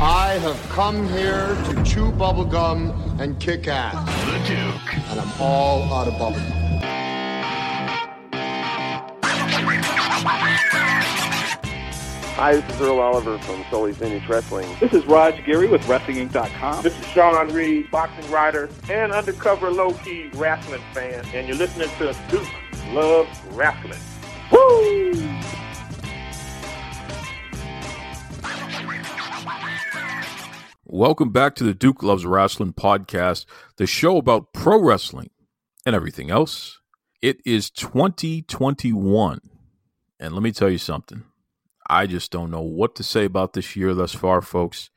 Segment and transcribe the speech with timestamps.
[0.00, 3.96] I have come here to chew bubblegum and kick ass.
[4.26, 5.10] the Duke.
[5.10, 6.54] And I'm all out of bubblegum.
[12.36, 14.68] Hi, this is Earl Oliver from Sully's Vintage Wrestling.
[14.78, 16.84] This is Raj Giri with WrestlingInc.com.
[16.84, 21.88] This is Sean Reed, boxing writer and undercover low key wrestling fan, and you're listening
[21.98, 22.46] to Duke
[22.92, 23.98] Love Wrestling.
[24.52, 25.12] Woo!
[30.90, 33.44] Welcome back to the Duke Loves Wrestling podcast,
[33.76, 35.28] the show about pro wrestling
[35.84, 36.80] and everything else.
[37.20, 39.40] It is 2021.
[40.18, 41.24] And let me tell you something.
[41.90, 44.88] I just don't know what to say about this year thus far, folks.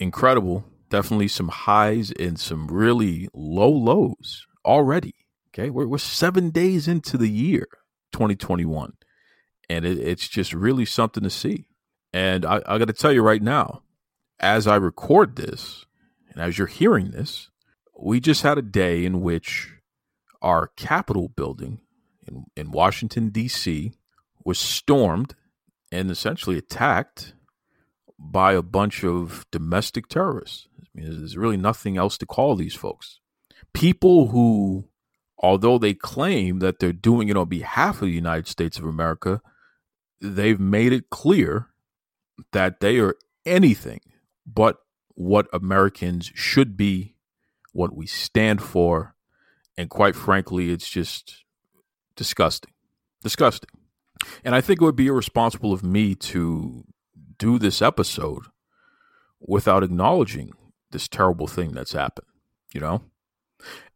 [0.00, 0.64] Incredible.
[0.88, 5.14] Definitely some highs and some really low lows already.
[5.54, 5.70] Okay.
[5.70, 7.68] We're, we're seven days into the year
[8.14, 8.94] 2021.
[9.68, 11.68] And it, it's just really something to see.
[12.12, 13.84] And I, I got to tell you right now,
[14.40, 15.84] as I record this,
[16.30, 17.50] and as you're hearing this,
[17.98, 19.74] we just had a day in which
[20.40, 21.80] our Capitol building
[22.26, 23.92] in, in Washington, D.C.,
[24.44, 25.34] was stormed
[25.92, 27.34] and essentially attacked
[28.18, 30.66] by a bunch of domestic terrorists.
[30.78, 33.20] I mean, there's- there's really nothing else to call these folks.
[33.74, 34.88] People who,
[35.38, 39.42] although they claim that they're doing it on behalf of the United States of America,
[40.20, 41.68] they've made it clear
[42.52, 44.00] that they are anything
[44.52, 44.78] but
[45.14, 47.14] what Americans should be,
[47.72, 49.14] what we stand for.
[49.76, 51.44] And quite frankly, it's just
[52.16, 52.72] disgusting.
[53.22, 53.70] Disgusting.
[54.44, 56.84] And I think it would be irresponsible of me to
[57.38, 58.44] do this episode
[59.40, 60.52] without acknowledging
[60.90, 62.26] this terrible thing that's happened,
[62.74, 63.02] you know?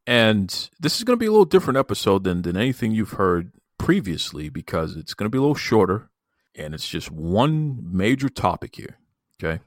[0.06, 3.52] And this is going to be a little different episode than, than anything you've heard
[3.78, 6.10] previously because it's going to be a little shorter
[6.54, 8.98] and it's just one major topic here,
[9.42, 9.60] okay?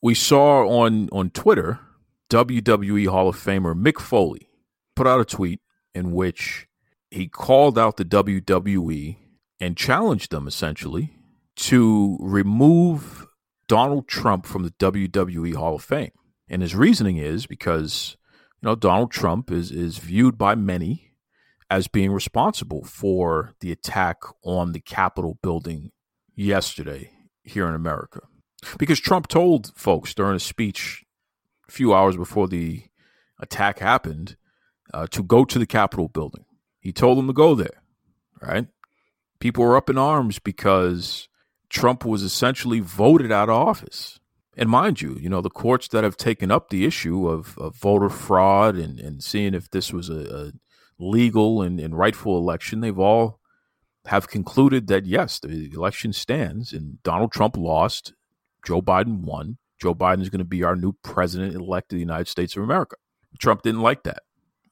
[0.00, 1.80] We saw on on Twitter
[2.30, 4.48] WWE Hall of Famer Mick Foley
[4.96, 5.60] put out a tweet
[5.94, 6.66] in which
[7.10, 9.16] he called out the WWE
[9.60, 11.18] and challenged them essentially
[11.54, 13.26] to remove
[13.68, 16.12] Donald Trump from the WWE Hall of Fame.
[16.48, 18.16] And his reasoning is because
[18.60, 21.12] you know Donald Trump is is viewed by many
[21.70, 25.90] as being responsible for the attack on the Capitol building
[26.34, 27.10] yesterday
[27.44, 28.20] here in America.
[28.78, 31.04] Because Trump told folks during a speech
[31.68, 32.84] a few hours before the
[33.40, 34.36] attack happened
[34.94, 36.44] uh, to go to the Capitol building.
[36.80, 37.82] He told them to go there,
[38.40, 38.66] right?
[39.40, 41.28] People were up in arms because
[41.68, 44.20] Trump was essentially voted out of office.
[44.56, 47.74] And mind you, you know, the courts that have taken up the issue of, of
[47.74, 50.52] voter fraud and, and seeing if this was a, a
[50.98, 53.40] legal and, and rightful election, they've all
[54.06, 58.12] have concluded that yes, the election stands and Donald Trump lost,
[58.64, 59.58] Joe Biden won.
[59.80, 62.62] Joe Biden is going to be our new president elect of the United States of
[62.62, 62.96] America.
[63.38, 64.22] Trump didn't like that.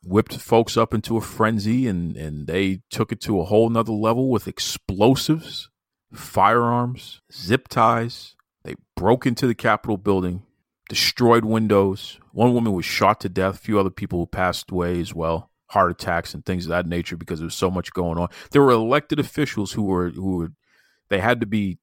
[0.03, 3.93] Whipped folks up into a frenzy and, and they took it to a whole nother
[3.93, 5.69] level with explosives,
[6.13, 8.37] firearms, zip ties.
[8.63, 10.45] They broke into the Capitol building,
[10.89, 12.19] destroyed windows.
[12.33, 15.51] One woman was shot to death, a few other people who passed away as well
[15.71, 18.29] heart attacks and things of that nature because there was so much going on.
[18.51, 20.53] There were elected officials who were who were
[21.09, 21.79] they had to be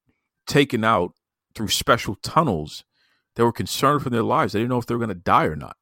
[0.45, 1.13] taken out
[1.57, 2.83] through special tunnels.
[3.35, 4.53] They were concerned for their lives.
[4.53, 5.75] They didn't know if they were going to die or not,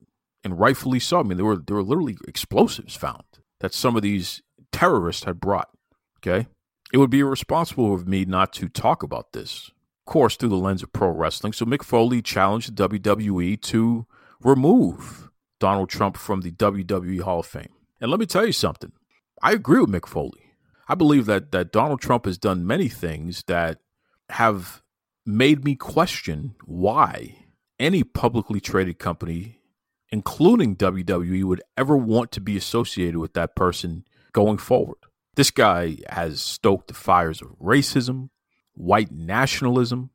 [0.43, 1.19] and rightfully so.
[1.19, 3.23] I mean, there were there were literally explosives found
[3.59, 4.41] that some of these
[4.71, 5.69] terrorists had brought.
[6.19, 6.47] Okay,
[6.91, 9.71] it would be irresponsible of me not to talk about this,
[10.05, 11.53] of course, through the lens of pro wrestling.
[11.53, 14.05] So Mick Foley challenged the WWE to
[14.41, 17.73] remove Donald Trump from the WWE Hall of Fame.
[18.01, 18.91] And let me tell you something.
[19.41, 20.53] I agree with Mick Foley.
[20.87, 23.79] I believe that that Donald Trump has done many things that
[24.29, 24.81] have
[25.25, 27.35] made me question why
[27.79, 29.59] any publicly traded company,
[30.09, 34.97] including WWE, would ever want to be associated with that person going forward.
[35.35, 38.29] This guy has stoked the fires of racism,
[38.73, 40.11] white nationalism,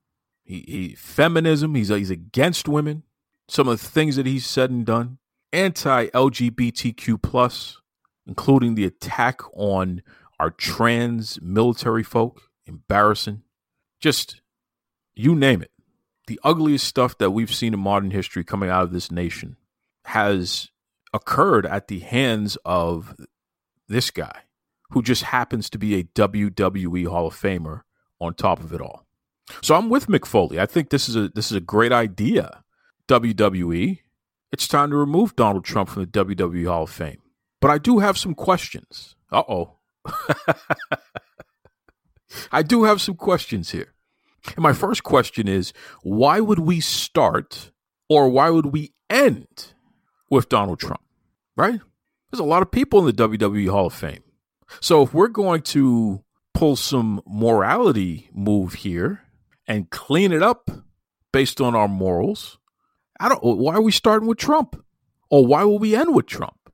[0.50, 1.74] he, he feminism.
[1.76, 3.04] He's he's against women.
[3.48, 5.18] Some of the things that he's said and done,
[5.52, 7.80] anti-LGBTQ plus,
[8.26, 10.02] including the attack on
[10.38, 13.42] our trans military folk, embarrassing.
[14.00, 14.40] Just
[15.14, 15.70] you name it.
[16.26, 19.56] The ugliest stuff that we've seen in modern history coming out of this nation
[20.04, 20.70] has
[21.12, 23.16] occurred at the hands of
[23.88, 24.42] this guy
[24.90, 27.82] who just happens to be a WWE Hall of Famer
[28.20, 29.06] on top of it all.
[29.62, 30.60] So I'm with Mick Foley.
[30.60, 32.62] I think this is a this is a great idea.
[33.08, 33.98] WWE,
[34.52, 37.20] it's time to remove Donald Trump from the WWE Hall of Fame.
[37.60, 39.16] But I do have some questions.
[39.32, 39.78] Uh oh.
[42.52, 43.92] I do have some questions here.
[44.56, 47.70] And my first question is why would we start
[48.08, 49.74] or why would we end
[50.28, 51.02] with Donald Trump?
[51.56, 51.80] Right?
[52.30, 54.22] There's a lot of people in the WWE Hall of Fame.
[54.80, 56.22] So if we're going to
[56.54, 59.22] pull some morality move here
[59.66, 60.70] and clean it up
[61.32, 62.58] based on our morals,
[63.18, 64.82] I don't why are we starting with Trump?
[65.28, 66.72] Or why will we end with Trump?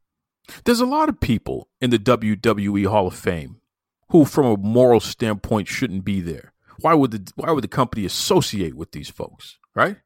[0.65, 3.61] There's a lot of people in the WWE Hall of Fame
[4.11, 6.53] who from a moral standpoint shouldn't be there.
[6.81, 9.99] Why would the why would the company associate with these folks, right?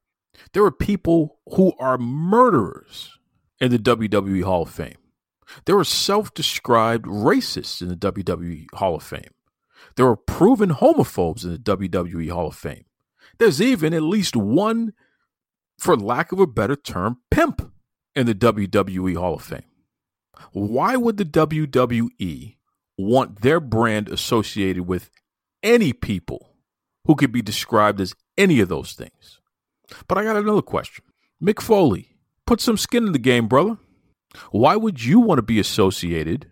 [0.52, 3.18] There are people who are murderers
[3.60, 4.96] in the WWE Hall of Fame.
[5.64, 9.34] There are self-described racists in the WWE Hall of Fame.
[9.96, 12.84] There are proven homophobes in the WWE Hall of Fame.
[13.38, 14.92] There's even at least one,
[15.78, 17.72] for lack of a better term, pimp
[18.14, 19.64] in the WWE Hall of Fame.
[20.52, 22.56] Why would the WWE
[22.96, 25.10] want their brand associated with
[25.62, 26.49] any people
[27.06, 29.40] who could be described as any of those things.
[30.06, 31.04] But I got another question.
[31.42, 32.16] Mick Foley,
[32.46, 33.78] put some skin in the game, brother.
[34.50, 36.48] Why would you want to be associated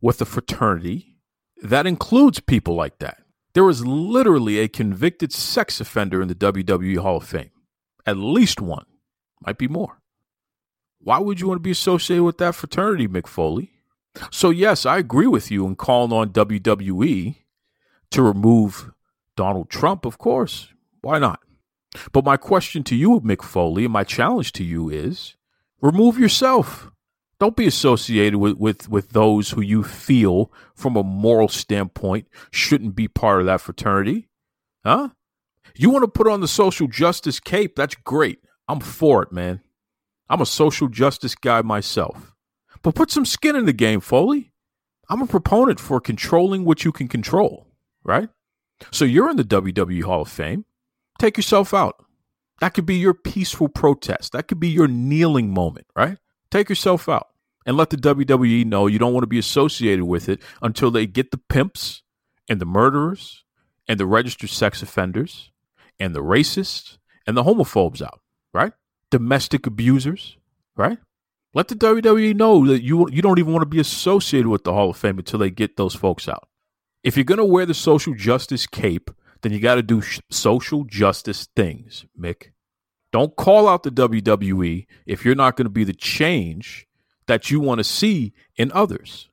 [0.00, 1.16] with a fraternity
[1.62, 3.18] that includes people like that?
[3.54, 7.50] There is literally a convicted sex offender in the WWE Hall of Fame.
[8.06, 8.84] At least one.
[9.44, 10.00] Might be more.
[11.00, 13.70] Why would you want to be associated with that fraternity, Mick Foley?
[14.30, 17.36] So, yes, I agree with you in calling on WWE
[18.10, 18.90] to remove
[19.38, 20.74] Donald Trump, of course.
[21.00, 21.38] Why not?
[22.10, 25.36] But my question to you, Mick Foley, and my challenge to you is
[25.80, 26.90] remove yourself.
[27.38, 32.96] Don't be associated with, with, with those who you feel, from a moral standpoint, shouldn't
[32.96, 34.28] be part of that fraternity.
[34.84, 35.10] Huh?
[35.76, 37.76] You want to put on the social justice cape?
[37.76, 38.40] That's great.
[38.66, 39.60] I'm for it, man.
[40.28, 42.34] I'm a social justice guy myself.
[42.82, 44.50] But put some skin in the game, Foley.
[45.08, 47.68] I'm a proponent for controlling what you can control,
[48.02, 48.30] right?
[48.90, 50.64] So you're in the WWE Hall of Fame.
[51.18, 52.04] Take yourself out.
[52.60, 54.32] That could be your peaceful protest.
[54.32, 56.18] That could be your kneeling moment, right?
[56.50, 57.28] Take yourself out
[57.66, 61.06] and let the WWE know you don't want to be associated with it until they
[61.06, 62.02] get the pimps
[62.48, 63.44] and the murderers
[63.86, 65.52] and the registered sex offenders
[66.00, 68.20] and the racists and the homophobes out,
[68.52, 68.72] right?
[69.10, 70.36] Domestic abusers,
[70.76, 70.98] right?
[71.54, 74.72] Let the WWE know that you you don't even want to be associated with the
[74.72, 76.48] Hall of Fame until they get those folks out.
[77.02, 79.10] If you're going to wear the social justice cape,
[79.42, 82.48] then you got to do sh- social justice things, Mick.
[83.12, 86.86] Don't call out the WWE if you're not going to be the change
[87.26, 89.28] that you want to see in others.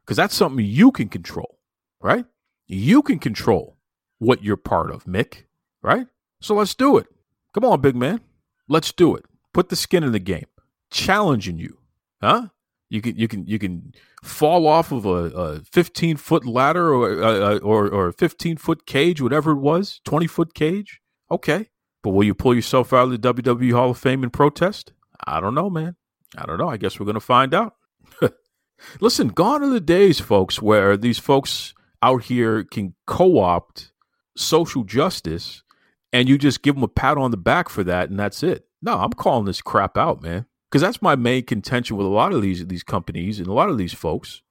[0.00, 1.58] Because that's something you can control,
[2.00, 2.24] right?
[2.66, 3.76] You can control
[4.18, 5.44] what you're part of, Mick,
[5.82, 6.06] right?
[6.40, 7.06] So let's do it.
[7.54, 8.20] Come on, big man.
[8.68, 9.24] Let's do it.
[9.52, 10.46] Put the skin in the game
[10.90, 11.78] challenging you,
[12.20, 12.48] huh?
[12.90, 13.94] You can you can you can
[14.24, 18.56] fall off of a, a 15 foot ladder or uh, uh, or or a 15
[18.56, 21.00] foot cage, whatever it was, 20 foot cage.
[21.30, 21.68] Okay,
[22.02, 24.92] but will you pull yourself out of the WWE Hall of Fame in protest?
[25.24, 25.94] I don't know, man.
[26.36, 26.68] I don't know.
[26.68, 27.76] I guess we're gonna find out.
[29.00, 33.92] Listen, gone are the days, folks, where these folks out here can co-opt
[34.36, 35.62] social justice,
[36.12, 38.66] and you just give them a pat on the back for that, and that's it.
[38.82, 42.32] No, I'm calling this crap out, man because that's my main contention with a lot
[42.32, 44.42] of these these companies and a lot of these folks.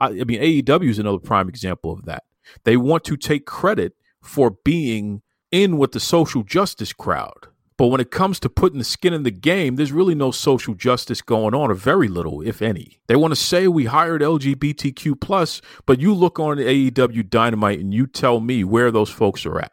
[0.00, 2.24] I, I mean, AEW is another prime example of that.
[2.64, 7.48] They want to take credit for being in with the social justice crowd.
[7.78, 10.74] But when it comes to putting the skin in the game, there's really no social
[10.74, 13.00] justice going on, or very little, if any.
[13.08, 17.92] They want to say we hired LGBTQ plus, but you look on AEW Dynamite and
[17.92, 19.72] you tell me where those folks are at.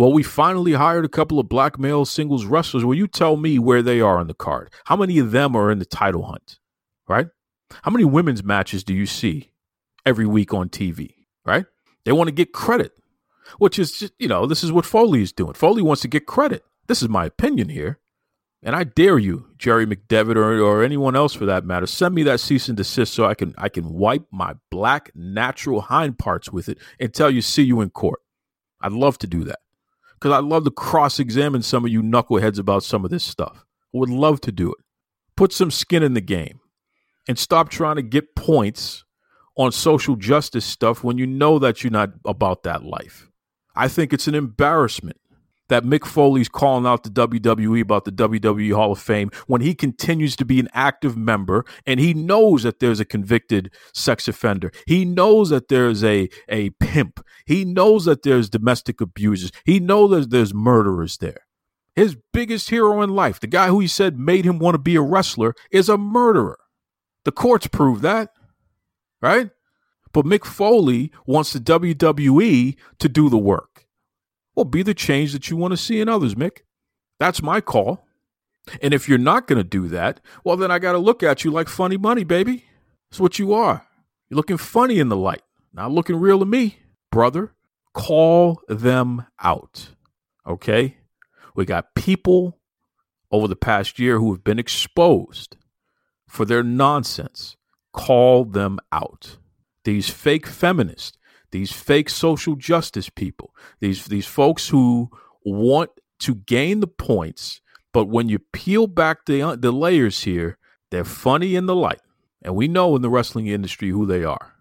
[0.00, 2.86] Well, we finally hired a couple of black male singles wrestlers.
[2.86, 4.72] Will you tell me where they are on the card?
[4.86, 6.58] How many of them are in the title hunt?
[7.06, 7.26] Right?
[7.82, 9.52] How many women's matches do you see
[10.06, 11.16] every week on TV?
[11.44, 11.66] Right?
[12.06, 12.92] They want to get credit,
[13.58, 15.52] which is just, you know, this is what Foley is doing.
[15.52, 16.64] Foley wants to get credit.
[16.86, 17.98] This is my opinion here.
[18.62, 22.22] And I dare you, Jerry McDevitt or, or anyone else for that matter, send me
[22.22, 26.50] that cease and desist so I can I can wipe my black natural hind parts
[26.50, 28.20] with it and tell you see you in court.
[28.80, 29.58] I'd love to do that
[30.20, 33.64] because I'd love to cross examine some of you knuckleheads about some of this stuff.
[33.94, 34.78] I would love to do it.
[35.36, 36.60] Put some skin in the game
[37.26, 39.04] and stop trying to get points
[39.56, 43.28] on social justice stuff when you know that you're not about that life.
[43.74, 45.19] I think it's an embarrassment
[45.70, 49.74] that Mick Foley's calling out the WWE about the WWE Hall of Fame when he
[49.74, 54.70] continues to be an active member and he knows that there's a convicted sex offender.
[54.86, 57.24] He knows that there's a, a pimp.
[57.46, 59.50] He knows that there's domestic abusers.
[59.64, 61.46] He knows that there's murderers there.
[61.96, 64.96] His biggest hero in life, the guy who he said made him want to be
[64.96, 66.58] a wrestler, is a murderer.
[67.24, 68.30] The courts prove that,
[69.20, 69.50] right?
[70.12, 73.69] But Mick Foley wants the WWE to do the work.
[74.60, 76.58] Well, be the change that you want to see in others, Mick.
[77.18, 78.06] That's my call.
[78.82, 81.44] And if you're not going to do that, well, then I got to look at
[81.44, 82.66] you like funny money, baby.
[83.10, 83.86] That's what you are.
[84.28, 85.40] You're looking funny in the light,
[85.72, 86.76] not looking real to me,
[87.10, 87.54] brother.
[87.94, 89.94] Call them out.
[90.46, 90.98] Okay?
[91.54, 92.58] We got people
[93.30, 95.56] over the past year who have been exposed
[96.28, 97.56] for their nonsense.
[97.94, 99.38] Call them out.
[99.84, 101.16] These fake feminists,
[101.52, 105.10] these fake social justice people, these these folks who
[105.44, 105.90] want
[106.20, 107.60] to gain the points,
[107.92, 110.58] but when you peel back the uh, the layers here,
[110.90, 112.00] they're funny in the light,
[112.42, 114.54] and we know in the wrestling industry who they are.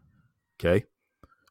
[0.60, 0.86] Okay,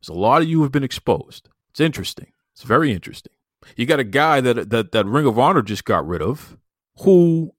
[0.01, 1.49] there's a lot of you have been exposed.
[1.71, 2.33] It's interesting.
[2.55, 3.33] It's very interesting.
[3.77, 6.57] You got a guy that that that Ring of Honor just got rid of,
[7.01, 7.53] who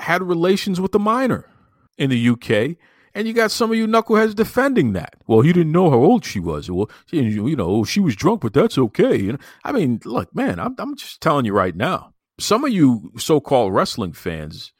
[0.00, 1.48] had relations with a minor
[1.96, 2.76] in the UK,
[3.14, 5.14] and you got some of you knuckleheads defending that.
[5.26, 6.70] Well, he didn't know how old she was.
[6.70, 9.16] Well, you know, she was drunk, but that's okay.
[9.16, 12.12] You know, I mean, look, man, I'm I'm just telling you right now.
[12.38, 14.72] Some of you so-called wrestling fans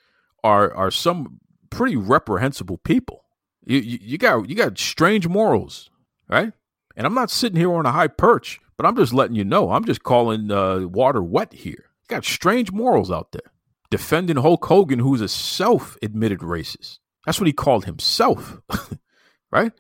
[0.43, 1.39] are are some
[1.71, 3.25] pretty reprehensible people.
[3.65, 5.91] You, you, you got you got strange morals,
[6.29, 6.53] right?
[6.97, 9.71] And I'm not sitting here on a high perch, but I'm just letting you know.
[9.71, 11.85] I'm just calling uh, water wet here.
[12.03, 13.53] You got strange morals out there.
[13.91, 16.99] Defending Hulk Hogan, who's a self-admitted racist.
[17.27, 18.61] That's what he called himself,
[19.51, 19.73] right?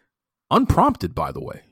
[0.50, 1.62] Unprompted, by the way.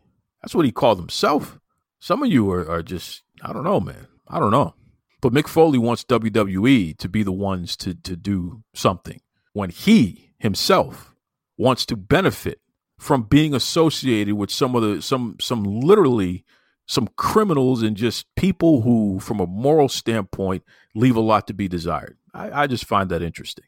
[0.42, 1.58] That's what he called himself.
[2.00, 4.08] Some of you are, are just, I don't know, man.
[4.28, 4.74] I don't know.
[5.20, 9.20] But Mick Foley wants WWE to be the ones to, to do something
[9.52, 11.14] when he himself
[11.56, 12.60] wants to benefit
[12.98, 16.44] from being associated with some of the some some literally
[16.86, 20.62] some criminals and just people who from a moral standpoint
[20.94, 22.16] leave a lot to be desired.
[22.34, 23.64] I, I just find that interesting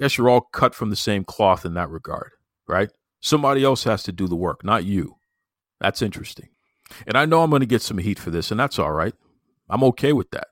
[0.00, 2.30] guess you're all cut from the same cloth in that regard,
[2.66, 2.90] right?
[3.20, 5.16] Somebody else has to do the work, not you.
[5.80, 6.48] That's interesting.
[7.06, 9.14] And I know I'm going to get some heat for this, and that's all right.
[9.68, 10.48] I'm okay with that.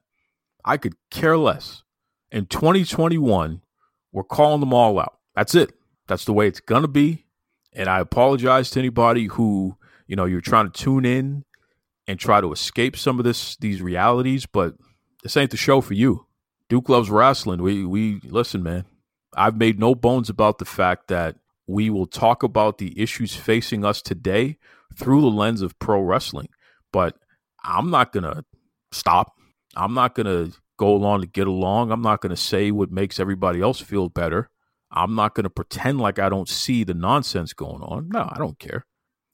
[0.65, 1.83] I could care less.
[2.31, 3.63] In 2021,
[4.13, 5.19] we're calling them all out.
[5.35, 5.73] That's it.
[6.07, 7.25] That's the way it's going to be.
[7.73, 9.77] And I apologize to anybody who,
[10.07, 11.45] you know, you're trying to tune in
[12.07, 14.75] and try to escape some of this these realities, but
[15.23, 16.27] this ain't the show for you.
[16.69, 17.63] Duke loves wrestling.
[17.63, 18.85] We we listen, man.
[19.37, 23.85] I've made no bones about the fact that we will talk about the issues facing
[23.85, 24.57] us today
[24.97, 26.49] through the lens of pro wrestling.
[26.93, 27.17] But
[27.63, 28.45] I'm not going to
[28.93, 29.33] stop.
[29.75, 31.91] I'm not going to go along to get along.
[31.91, 34.51] I'm not going to say what makes everybody else feel better.
[34.91, 38.09] I'm not going to pretend like I don't see the nonsense going on.
[38.09, 38.87] No, I don't care.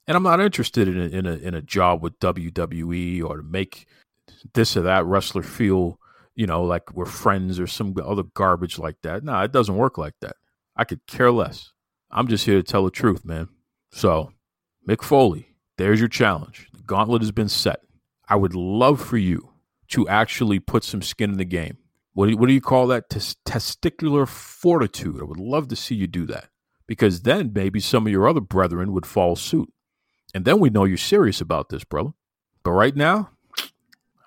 [0.06, 3.42] And I'm not interested in a, in a, in a job with WWE or to
[3.42, 3.86] make
[4.54, 5.98] this or that wrestler feel
[6.34, 9.24] you know, like we're friends or some other garbage like that.
[9.24, 10.36] No, it doesn't work like that.
[10.76, 11.72] I could care less.
[12.10, 13.48] I'm just here to tell the truth, man.
[13.90, 14.32] So,
[14.88, 16.68] Mick Foley, there's your challenge.
[16.72, 17.80] The gauntlet has been set.
[18.28, 19.50] I would love for you
[19.88, 21.78] to actually put some skin in the game.
[22.14, 23.10] What do you, what do you call that?
[23.10, 25.20] Tes- testicular fortitude.
[25.20, 26.48] I would love to see you do that
[26.86, 29.72] because then maybe some of your other brethren would follow suit.
[30.34, 32.10] And then we know you're serious about this, brother.
[32.62, 33.30] But right now,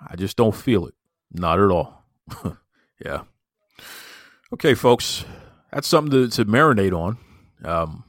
[0.08, 0.94] I just don't feel it.
[1.36, 2.06] Not at all.
[3.06, 3.24] yeah.
[4.54, 5.26] Okay, folks,
[5.72, 7.18] that's something to, to marinate on.
[7.64, 8.04] Um,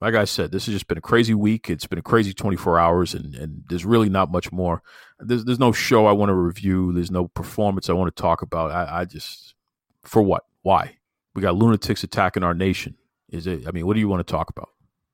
[0.00, 1.70] like I said, this has just been a crazy week.
[1.70, 4.82] It's been a crazy 24 hours, and, and there's really not much more.
[5.18, 6.92] There's, there's no show I want to review.
[6.92, 8.70] There's no performance I want to talk about.
[8.70, 9.54] I, I just,
[10.04, 10.44] for what?
[10.62, 10.98] Why?
[11.34, 12.96] We got lunatics attacking our nation.
[13.30, 13.66] Is it?
[13.66, 14.68] I mean, what do you want to talk about?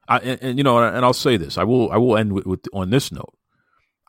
[0.08, 1.56] I, and, and, you know, and I'll say this.
[1.56, 1.90] I will.
[1.92, 3.34] I will end with, with on this note.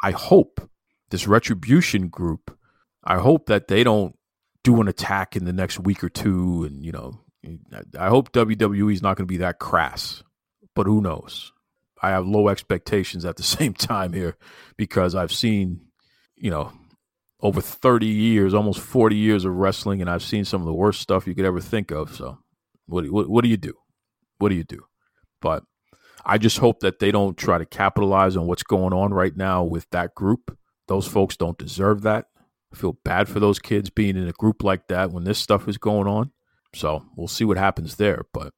[0.02, 0.70] I hope
[1.12, 2.58] this retribution group.
[3.04, 4.16] I hope that they don't
[4.64, 6.64] do an attack in the next week or two.
[6.64, 7.20] And, you know,
[7.98, 10.24] I hope WWE is not going to be that crass,
[10.74, 11.52] but who knows?
[12.02, 14.38] I have low expectations at the same time here
[14.78, 15.82] because I've seen,
[16.36, 16.72] you know,
[17.42, 21.02] over 30 years, almost 40 years of wrestling, and I've seen some of the worst
[21.02, 22.16] stuff you could ever think of.
[22.16, 22.40] So,
[22.86, 23.74] what, what, what do you do?
[24.38, 24.86] What do you do?
[25.42, 25.64] But
[26.26, 29.64] I just hope that they don't try to capitalize on what's going on right now
[29.64, 30.58] with that group.
[30.88, 32.28] Those folks don't deserve that.
[32.74, 35.68] I feel bad for those kids being in a group like that when this stuff
[35.68, 36.32] is going on.
[36.74, 38.26] So we'll see what happens there.
[38.34, 38.54] But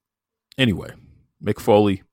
[0.57, 0.91] anyway,
[1.43, 2.03] Mick Foley,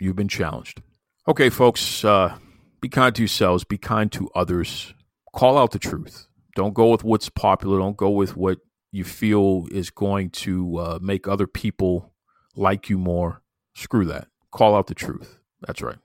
[0.00, 0.80] you've been challenged.
[1.28, 2.36] Okay, folks, uh,
[2.80, 4.94] be kind to yourselves, be kind to others,
[5.34, 6.26] call out the truth.
[6.56, 8.58] Don't go with what's popular, don't go with what
[8.90, 12.12] you feel is going to uh, make other people
[12.56, 13.42] like you more.
[13.74, 14.28] Screw that.
[14.50, 15.38] Call out the truth.
[15.66, 15.98] That's right.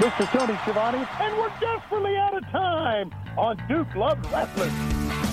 [0.00, 0.26] Mr.
[0.32, 5.29] Tony Schiavone, and we're desperately out of time on Duke Love Wrestling.